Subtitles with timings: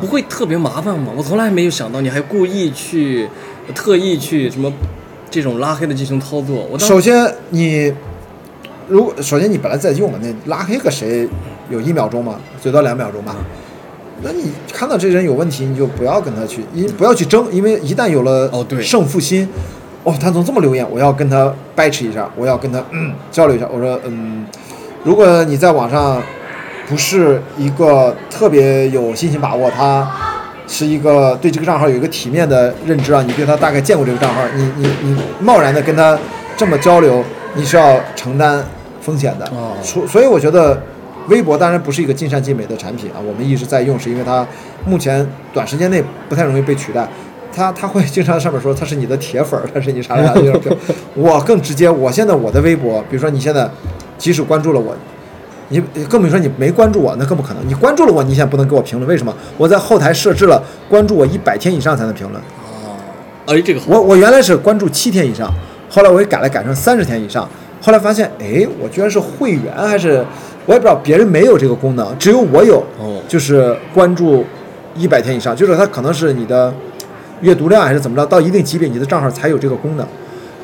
[0.00, 1.12] 不会特别麻烦吗？
[1.16, 3.28] 我从来没有想到你还故意去
[3.74, 4.72] 特意去什么
[5.30, 6.66] 这种拉黑的进行操作。
[6.70, 7.92] 我首先你
[8.88, 11.28] 如果首先你本来在用嘛，那拉黑个谁
[11.70, 12.36] 有一秒钟吗？
[12.60, 13.34] 最多两秒钟吧。
[14.22, 19.46] 那你看到这人有问题，你就不要跟他去，一不要去争，因为一旦有了哦对胜负心，
[20.04, 20.86] 哦，他怎么这么留言？
[20.90, 23.68] 我要跟他掰扯一下，我要跟他嗯交流一下。
[23.70, 24.46] 我说嗯，
[25.04, 26.22] 如果你在网上
[26.88, 30.08] 不是一个特别有信心把握，他
[30.66, 36.18] 是一个对这个账号有一个体面的认知啊，你对他大概见过这个账号，你你你贸然的跟他
[36.56, 38.64] 这么交流，你是要承担
[39.00, 39.46] 风险的。
[39.46, 40.80] 哦所所以我觉得。
[41.28, 44.46] 微博当然不是一个尽善尽美的产品啊，我们一直在用，是因为它
[44.84, 47.04] 目前短时间内不太容易被取代。
[47.52, 50.32] 它它会经常上面说它是你的铁粉儿，它是你啥啥啥。
[51.16, 53.68] 我更直接，我现在我的微博，比如说你现在
[54.16, 54.94] 即使关注了我，
[55.68, 57.68] 你更别说你没关注我，那更不可能。
[57.68, 59.34] 你关注了我，你现在不能给我评论，为什么？
[59.56, 62.40] 我在后台设置了关注我一百天以上才能评论。
[62.40, 62.96] 哦，
[63.46, 65.52] 哎，这个好我我原来是关注七天以上，
[65.90, 67.48] 后来我也改了改成三十天以上，
[67.82, 70.24] 后来发现，哎，我居然是会员还是
[70.66, 72.78] 我也不知道，别人没有这个功能，只有我有。
[72.98, 74.44] 哦就是关注
[74.94, 76.72] 一百天以上，就是它可能是你的
[77.40, 80.06] 阅读量还是怎么着，到一定级别你的账号才有这个功能。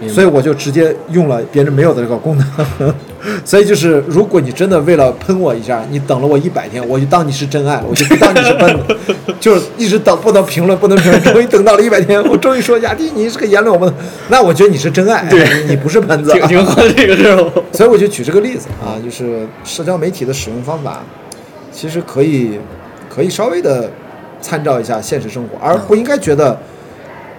[0.08, 2.94] 所以我就直接用了别人没有的这个功能，
[3.44, 13.94] 所以就是如果你真的为了喷我一下，你等了我一百天，我就当你是真爱了，我就不当你是喷子， 就是一直等不能评论，不能评论，终于等到了一百天，我终于说雅迪你这个言论我们，
[14.28, 15.44] 那我觉得你是真爱，对。
[15.64, 17.52] 你你不是喷子，挺挺好，这个事儿？
[17.72, 21.02] 所以我就举这个例子啊，就是社交媒体的使用方法，
[21.70, 22.58] 其实可以
[23.08, 23.90] 可以稍微的
[24.40, 26.58] 参照一下现实生活，而不应该觉得。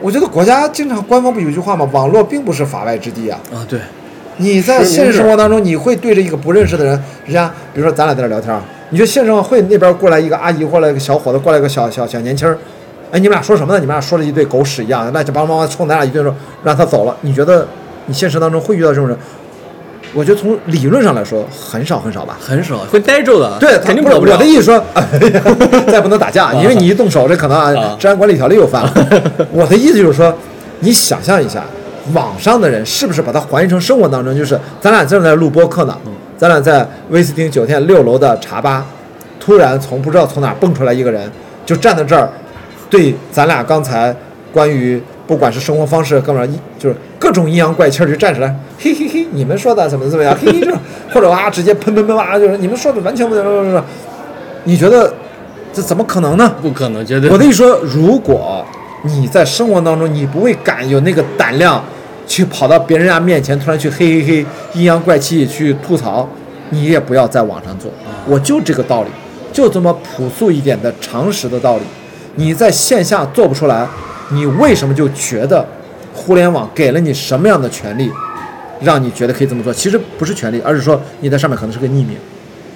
[0.03, 1.87] 我觉得国家经常官方不有句话吗？
[1.93, 3.39] 网络并不是法外之地啊。
[3.53, 3.79] 啊，对，
[4.35, 8.53] 你在现实生活当中，你会对着一个不认识的人，人家比如说咱俩在这聊天，
[8.89, 12.57] 你觉得现实生活会那边过来一个阿姨，过来一个小伙子，过来一个小小小年轻儿，
[13.11, 13.79] 哎，你们俩说什么呢？
[13.79, 17.15] 你们俩说了一堆狗屎一样，乱七八糟冲咱俩一顿说让他走了。
[17.21, 17.65] 你觉得
[18.07, 19.17] 你现实当中会遇到这种人？
[20.13, 22.37] 我觉得从理论上来说，很少很少吧。
[22.39, 24.83] 很少会呆住的，对，肯定不了我的意思说，
[25.87, 28.93] 再不能打架，因为你一动手，这可能啊啊，治安管理条例又犯了。
[29.51, 30.33] 我的意思就是说，
[30.79, 31.63] 你想象一下，
[32.13, 34.37] 网上的人是不是把它还原成生活当中？
[34.37, 35.97] 就是咱俩正在录播客呢，
[36.37, 38.85] 咱俩在威斯汀酒店六楼的茶吧，
[39.39, 41.29] 突然从不知道从哪蹦出来一个人，
[41.65, 42.29] 就站在这儿，
[42.89, 44.15] 对咱俩刚才
[44.53, 48.53] 关于不管是生活方式，各种就是各种阴阳怪气儿就站起来，
[49.33, 50.71] 你们说的怎么怎么样，嘿嘿这，
[51.13, 53.81] 或者啊直接喷喷喷哇，就是你们说的完全不对，
[54.65, 55.13] 你觉得
[55.73, 56.55] 这怎么可能呢？
[56.61, 58.65] 不可能，绝对我的意思说，如果
[59.03, 61.83] 你在生活当中，你不会敢有那个胆量
[62.25, 66.27] 去跑到别人家面前，突然去嘿嘿嘿阴阳怪气去吐槽，
[66.69, 67.91] 你也不要在网上做。
[68.25, 69.09] 我就这个道理，
[69.51, 71.83] 就这么朴素一点的常识的道理，
[72.35, 73.85] 你在线下做不出来，
[74.29, 75.65] 你为什么就觉得
[76.13, 78.09] 互联网给了你什么样的权利，
[78.83, 79.73] 让你觉得可以这么做？
[79.73, 82.15] 其实不是权利，而是说你在上面可能是个匿名。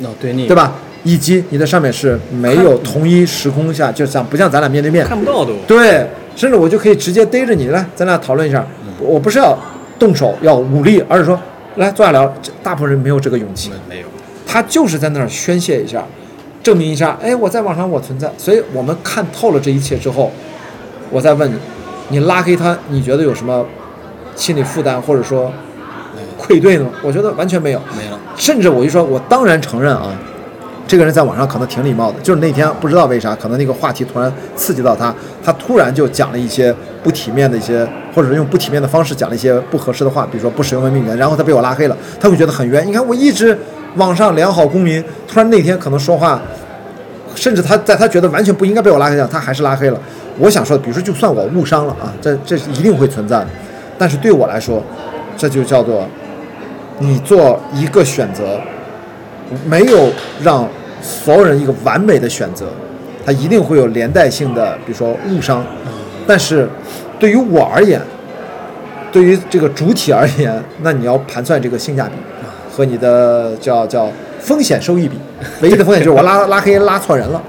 [0.04, 0.74] 哦，对你对吧？
[1.04, 8.66] 以及你在上面是没有同一时空下，就像不像咱俩面对面，看不到都，对，甚至我就可以直接逮着你来，咱俩讨论一下。
[9.00, 9.58] 我不是要
[9.98, 11.40] 动手要武力，而是说
[11.76, 12.32] 来坐下聊。
[12.62, 14.08] 大部分人没有这个勇气，没有，
[14.46, 16.04] 他就是在那儿宣泄一下，
[16.62, 18.30] 证明一下，哎，我在网上我存在。
[18.38, 20.32] 所以我们看透了这一切之后，
[21.10, 21.56] 我再问你，
[22.10, 23.66] 你拉黑他，你觉得有什么
[24.36, 25.54] 心理负担，或者说
[26.48, 26.86] 愧对呢？
[27.04, 27.82] 我觉得完全没有。
[27.96, 30.08] 没有，甚至我就说，我当然承认啊，
[30.88, 35.14] 这个人在网上可能挺礼貌的，就是那天不知道为啥，可能那个话题突然刺激到他，
[35.44, 42.88] 他突然就讲了一些不体面的一些，或者是用不体面的方式讲了一些不合适的话，比如说不使用文明语言，然后他被我拉黑了，他会觉得很冤。
[42.88, 43.58] 你看我一直
[43.96, 46.42] 网上良好公民，突然那天可能说话，
[47.36, 50.00] 甚至他在他觉得完全不应该被我拉黑上，他还是拉黑了。
[50.40, 53.48] 我想说，比如说就算我误伤了啊，这这是一定会存在的，
[53.98, 54.82] 但是对我来说，
[55.36, 56.08] 这就叫做
[57.00, 58.60] 你做一个选择，
[59.66, 60.10] 没有
[60.42, 60.68] 让
[61.02, 62.66] 所有人一个完美的选择，
[63.26, 65.64] 它一定会有连带性的，比如说误伤。
[66.26, 66.68] 但是
[67.20, 68.02] 对于我而言，
[69.12, 72.12] 对于这个主体而言，那你要盘算这个性价比
[72.76, 75.18] 和你的叫叫风险收益比。
[75.62, 77.42] 唯一的风险就是我拉 拉黑拉错人了。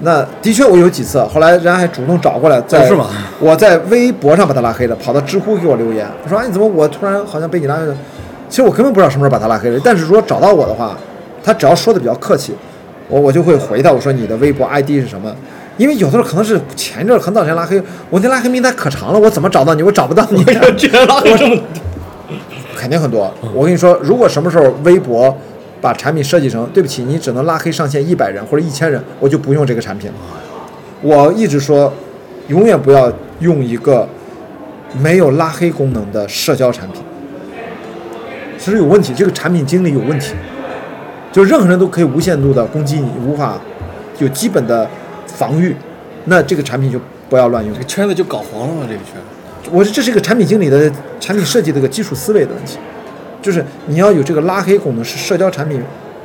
[0.00, 3.06] 那的确我有几次，后来人家还主动找过来，在、哦是吗
[3.40, 7.96] 我在微博上把他拉黑了，跑到知乎给我留言，我说哎你怎么我突然好像被你拉黑了？
[8.48, 10.96] 其实我根本不知道什么时候把他拉黑了，但是如果找到我的话，
[11.42, 12.54] 他只要说的比较客气，
[13.08, 15.34] 我我就会回他，我说你的微博 ID 是什么？
[15.76, 19.82] 因为有的时候可能是前一阵很早前拉黑，我那拉黑名单可长了，我怎么找到你？
[19.82, 20.44] 我找不到你。
[20.76, 21.60] 居然拉黑这么
[22.76, 23.32] 肯定很多。
[23.52, 25.36] 我跟你说，如果什么时候微博
[25.80, 30.16] 把产品设计成，对不起，你只能拉黑上线一百人或者一千人，我就不用这个产品了。
[31.02, 31.92] 我一直说，
[32.48, 34.08] 永远不要用一个
[35.02, 37.02] 没有拉黑功能的社交产品，
[38.64, 40.32] 其实有问题，这个产品经理有问题，
[41.30, 43.60] 就任何人都可以无限度的攻击你，无法
[44.20, 44.88] 有基本的
[45.26, 45.76] 防御，
[46.24, 47.78] 那这个产品就不要乱用这。
[47.78, 48.80] 个圈子就搞黄了吗？
[48.88, 50.90] 这个圈子，我这是一个产品经理的
[51.20, 52.78] 产品设计的一个基础思维的问题，
[53.42, 55.82] 就是你要有这个拉黑功能，是社交产品，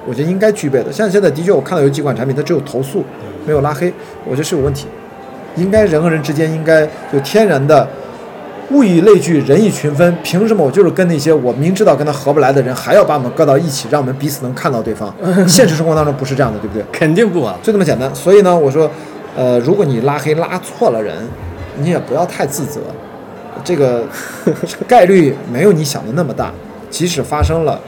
[0.07, 0.89] 我觉得应该具备的。
[0.89, 3.03] 像现在的确我看到有几款产品，它只有投诉，
[3.45, 3.91] 没有拉黑，
[4.23, 4.87] 我觉得是有问题。
[5.57, 7.85] 应该人和人之间应该有天然的
[8.71, 10.15] 物以类聚，人以群分。
[10.23, 15.13] 凭什么我就是跟那些我明知道跟他合不来的人，还要把我们搁到一起，让我们彼此能看到对方？
[15.47, 16.83] 现实生活当中不是这样的，对不对？
[16.91, 17.57] 肯定不啊。
[17.63, 18.13] 就这么简单。
[18.13, 18.89] 所以呢，我说，
[19.35, 21.15] 呃，如果你拉黑拉错了人，
[21.77, 22.79] 你也不要太自责，
[23.63, 24.03] 这个
[24.87, 26.51] 概率没有你想的那么大。
[26.89, 27.79] 即使发生了，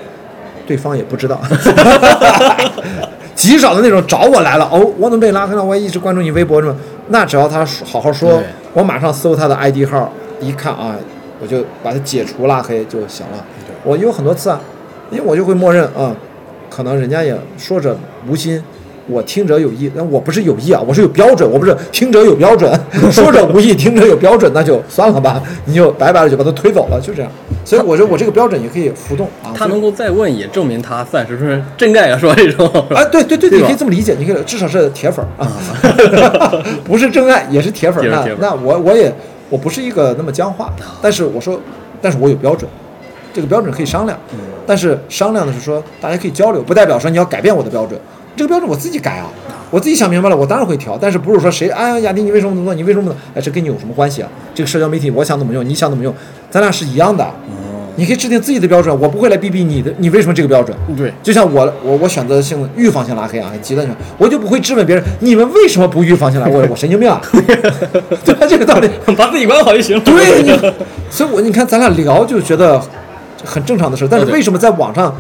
[0.67, 1.39] 对方也不知道。
[3.33, 5.63] 极少的那种找我来了，哦，我怎么被拉黑了？
[5.63, 6.75] 我也一直关注你微博什么？
[7.07, 8.39] 那只要他好好说，
[8.73, 10.11] 我马上搜他的 ID 号，
[10.41, 10.95] 一看啊，
[11.39, 13.45] 我就把它解除拉黑就行了。
[13.83, 14.59] 我有很多次啊，
[15.09, 16.15] 因为我就会默认啊，
[16.69, 17.97] 可能人家也说者
[18.27, 18.61] 无心，
[19.07, 22.71] 我听者有意，但我不是有意啊，我是有标准，我不是听者有标准，
[23.11, 27.31] 说者无意，听者有标准，那就算了吧， 你就白白的就把他推走了，就这样。
[27.63, 29.53] 所以我说我这个标准也可以浮动啊。
[29.55, 32.17] 他能够再问，也证明他算是不是真爱啊？
[32.17, 36.53] 说这种，哎， 对对对，对你可以这么理解，你可以至少是铁粉儿啊，
[36.85, 38.09] 不是真爱也是铁粉儿。
[38.09, 39.13] 那那我我也
[39.51, 41.59] 我不是一个那么僵化，但是我说，
[42.01, 42.67] 但是我有标准，
[43.33, 44.17] 这个标准可以商量，
[44.65, 47.99] 但是商量的是说大家可以交流，不代表说你要改变我的标准，
[48.35, 49.27] 这个标准我自己改啊，
[49.69, 54.29] 我自己想明白了，我当然会调，但是不是说谁哎呀雅迪你为什么怎么做，你为什么哎这跟你有什么关系啊？
[54.55, 56.13] 这个社交媒体我想怎么用，你想怎么用，
[56.49, 57.29] 咱俩是一样的，
[57.95, 60.75] 你可以制定自己的标准，我不会来逼逼你的，你为什么这个标准？
[60.97, 66.53] 对，就像我我我选择性预防性拉黑啊，极端性，我就不会质问别人，你们为什么不预防性拉黑？
[66.61, 67.21] 我我神经病啊，
[68.23, 68.45] 对吧？
[68.47, 70.03] 这个道理， 把自己管好就行了。
[70.03, 70.49] 对你，
[71.09, 72.81] 所以我你看咱俩聊就觉得
[73.43, 75.13] 很正常的事，但是为什么在网上，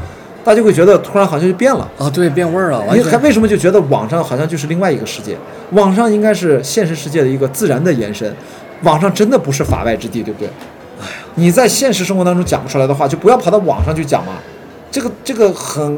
[0.43, 1.87] 大家会觉得突然好像就变了？
[1.97, 3.17] 啊，对，变味儿了，完你还。
[3.17, 5.37] 为什么就觉得网上好像就是另外一个世界？
[5.71, 8.33] 网上应该是现实世界的一个自然的延伸，
[8.83, 10.49] 网上真的不是法外之地，对不对？
[11.35, 14.33] 你在现实生活当中讲不出来的话，就不要跑到网上去讲嘛。
[14.91, 15.97] 这个这个很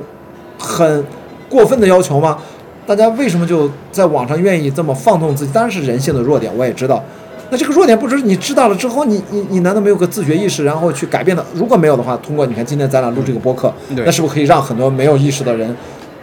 [0.57, 1.03] 很
[1.49, 2.37] 过分的要求吗？
[2.85, 5.53] 大家为什么就在网上愿意这么放纵自己？
[5.53, 7.03] 当然是人性的弱点，我也知道。
[7.49, 11.45] 那这个弱点不是你知道了之后，你你你难道没有个自觉意识，然后去改变的？
[11.53, 15.75] 如果没有的话，通过你看今天咱俩录这个播客，那是不是可以让很多没有意识的人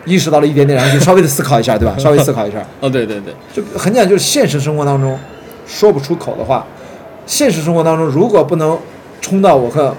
[0.04, 1.94] 意识到了一点点，然后就稍微的思考一下，对吧？
[1.98, 5.18] 稍微思考一下，哦，对对对，就很简单，就是现实生活当中
[5.66, 6.66] 说不出口的话，
[7.26, 8.76] 现实生活当中如果不能
[9.20, 9.94] 冲到我和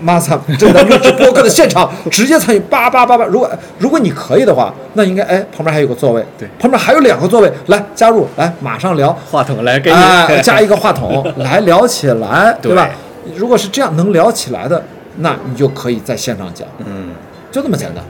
[0.00, 6.48] 马萨 正在录制播客的现场， 直接参与叭叭叭叭，如果如果你可以的话，那应该哎旁边还有个座位，对。
[6.58, 12.74] 旁边还有两个座位，来加入，来马上聊，话筒来给你、哎， 加一个话筒来聊起来，对。
[12.74, 12.90] 吧？
[13.36, 14.82] 如果是这样能聊起来的，
[15.18, 17.10] 那你就可以在线上讲，嗯，
[17.52, 18.02] 就这么简单。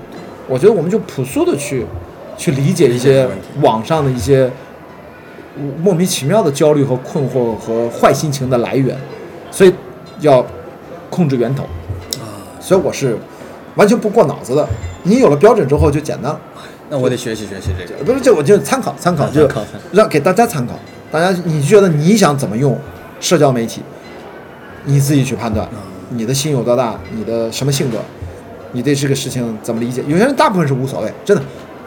[0.48, 1.84] 我觉得我们就朴素的去
[2.38, 3.28] 去理解一些
[3.60, 4.50] 网上的一些
[5.82, 8.96] 莫名其妙的焦虑和困惑和坏心情的来源，
[9.50, 9.72] 所以
[10.22, 10.44] 要
[11.10, 11.64] 控制源头
[12.14, 12.26] 啊。
[12.58, 13.16] 所以我是
[13.76, 14.66] 完全不过脑子的。
[15.02, 16.40] 你有了标准之后就简单了。
[16.88, 18.04] 那我得学习学习这个。
[18.04, 19.48] 不是，这我就参考参考，就
[19.92, 20.74] 让给大家参考。
[21.10, 22.78] 大家你觉得你想怎么用
[23.20, 23.82] 社交媒体，
[24.84, 25.68] 你自己去判断，
[26.10, 27.98] 你的心有多大，你的什么性格，
[28.72, 30.02] 你对这个事情怎么理解？
[30.06, 31.42] 有些人大部分是无所谓，真的。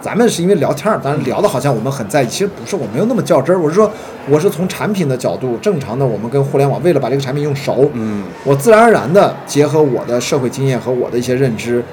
[0.06, 3.60] 咱们是因为聊天儿，当然聊的好像我们很在意，其实不是，我没有那么较真儿。
[3.60, 3.90] 我是说，
[4.30, 11.84] 我是从产品的角度，正常的我们跟互联网为了把这个产品用熟，嗯，我自然而然的结合我的社会经验和我的一些认知，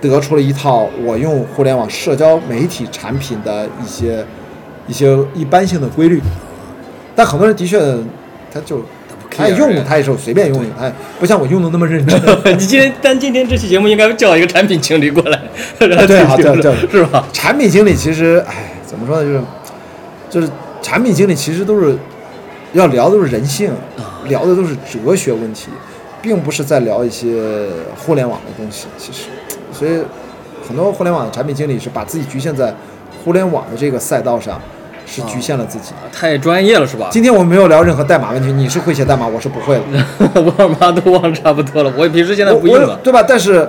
[0.00, 4.26] 得出了一套我用互联网社交媒体产品的一些
[4.88, 6.20] 一些一般性的规律。
[7.14, 7.78] 但很多人的确，
[8.52, 8.82] 他就
[9.40, 12.20] 他也 care 用，他也是随便用用，他也不像我用的那么认真。
[12.56, 15.40] 你今天但今天这期节目应该叫一个产品经理过来，
[15.78, 17.26] 然后对啊对对是吧？
[17.32, 19.44] 产品经理其实，哎，怎么说呢，就是
[20.30, 21.96] 就是产品经理其实都是
[22.72, 23.72] 要聊的都是人性，
[24.28, 25.68] 聊的都是哲学问题，
[26.22, 27.66] 并不是在聊一些
[27.96, 28.86] 互联网的东西。
[28.96, 29.24] 其实，
[29.72, 30.02] 所以
[30.66, 32.72] 很多互联网的产品经理是把自己局限在
[33.24, 34.60] 互联网的这个赛道上，
[35.10, 35.92] 是局限了自己。
[36.12, 37.08] 太专业了是吧？
[37.10, 40.40] 今天我们没有聊任何代码问题，你是会写代码，我是不会的。
[40.42, 42.96] 沃尔玛都忘差不多了，我平时现在不我用了。
[43.02, 43.24] 对吧？
[43.26, 43.68] 但是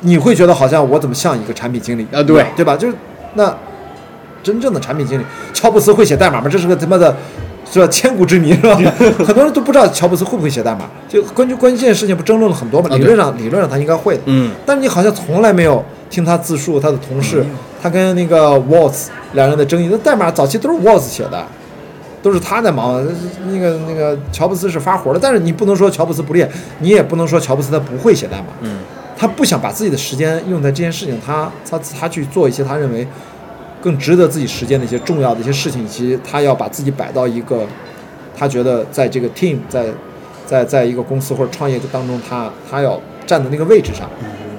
[0.00, 2.74] 你会觉得好像我怎么像一个产品经理啊对对吧？
[2.76, 2.94] 就是
[3.34, 3.54] 那
[4.42, 6.48] 真正的产品经理，乔布斯会写代码吗？
[6.50, 7.14] 这是个他妈的，
[7.70, 7.86] 是吧？
[7.88, 8.76] 千古之谜是吧？
[9.24, 12.88] 很多人都不知道乔布斯会不会写代码，就关于关键事情不争论了很多嘛？
[12.90, 17.44] 啊理论上理论上他应该会的，嗯，但是你好像从来没有听他自述他的同事，
[17.84, 21.44] 他跟那个 Waltz 两人的争议，那代码早期都是 Waltz 写的，
[22.22, 23.06] 都是他在忙。
[23.46, 28.46] 那个那个乔布斯是发火的，但是你不能说乔布斯不练，你也不能说乔布斯他不会写代码。
[28.62, 28.78] 嗯，
[29.18, 33.06] 他不想把自己的时间用在这件事情，他他他去做一些他认为
[33.82, 37.66] 更值得自己时间的一些重要的一些事情，以及他要把自己摆到一个
[38.34, 39.84] 他觉得在这个 team 在
[40.46, 44.08] 在在一个公司或者创业当中，他他要站的那个位置上，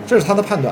[0.05, 0.72] 这是他的判断。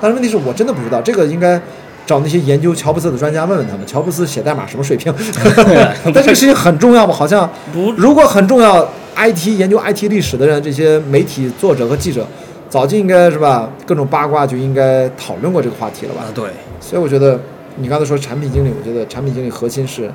[0.00, 1.62] 但是问题是我真的不知道，这个应该
[2.04, 5.12] 找那些研究乔布斯的专家问问他们，乔布斯写代码什么水平？
[6.12, 7.14] 但这个事情很重要吗？
[7.14, 12.26] 好像不如果很重要，IT 研究 IT 历史的人，这些媒体作者和记者，
[12.68, 16.28] 早就应该是吧，各种八卦就应该讨论过这个话题了吧啊？
[16.34, 16.44] 对，
[16.80, 17.38] 所以我觉得
[17.76, 20.10] 你刚才说产品经理，我觉得产品经理核心是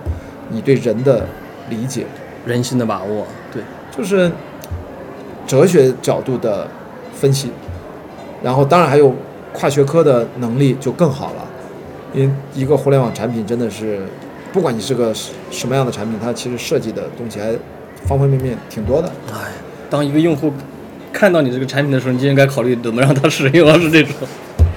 [0.50, 1.26] 你对人的
[1.70, 2.06] 理解，
[2.46, 3.62] 人性的把握，对，
[3.96, 4.30] 就是
[5.46, 6.68] 哲学角度的
[7.14, 7.50] 分析，
[8.44, 9.16] 然后当然还有
[9.54, 11.46] 跨学科的能力就更好了。
[12.14, 14.02] 因为一个互联网产品真的是，
[14.54, 15.14] 不管你是个
[15.52, 17.52] 什么样的产品，它其实设计的东西还
[18.06, 19.12] 方方面面挺多的。
[19.32, 19.52] 哎，
[19.90, 20.52] 当一个用户
[21.12, 24.14] 看到你这个产品的时候，你就应该考虑怎么让他使用，是这种。